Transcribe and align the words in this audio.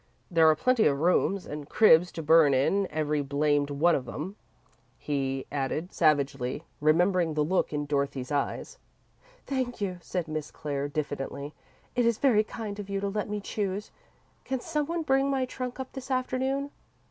There 0.31 0.49
are 0.49 0.55
plenty 0.55 0.87
of 0.87 0.99
rooms, 0.99 1.45
and 1.45 1.69
cribs 1.69 2.11
to 2.13 2.23
burn 2.23 2.55
in 2.55 2.87
every 2.89 3.21
blamed 3.21 3.69
one 3.69 3.93
of 3.93 4.09
'em," 4.09 4.35
he 4.97 5.45
added, 5.51 5.93
savagely, 5.93 6.63
remembering 6.79 7.35
the 7.35 7.43
look 7.43 7.71
in 7.71 7.85
Dorothy's 7.85 8.31
eyes. 8.31 8.79
"Thank 9.45 9.79
you," 9.79 9.99
said 10.01 10.27
Miss 10.27 10.47
St. 10.47 10.55
Clair, 10.55 10.87
diffidently; 10.87 11.53
"it 11.95 12.07
is 12.07 12.17
very 12.17 12.43
kind 12.43 12.79
of 12.79 12.89
you 12.89 12.99
to 12.99 13.09
let 13.09 13.29
me 13.29 13.39
choose. 13.39 13.91
Can 14.43 14.59
some 14.59 14.87
one 14.87 15.03
bring 15.03 15.29
my 15.29 15.45
trunk 15.45 15.79
up 15.79 15.91
this 15.93 16.09
afternoon?" 16.09 16.71